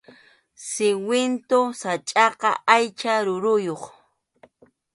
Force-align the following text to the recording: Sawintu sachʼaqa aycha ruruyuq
Sawintu 0.69 1.59
sachʼaqa 1.79 2.49
aycha 2.73 3.13
ruruyuq 3.25 3.83